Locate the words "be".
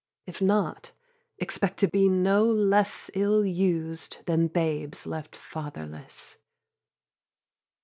1.87-2.09